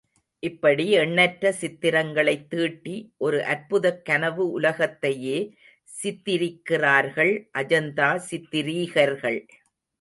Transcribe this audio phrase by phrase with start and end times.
[0.39, 5.37] இப்படி எண்ணற்ற சித்திரங்களைத் தீட்டி ஒரு அற்புதக் கனவு உலகத்தையே
[6.03, 9.39] சித்திரிக்கிறார்கள் அஜந்தா சித்ரீகர்கள்.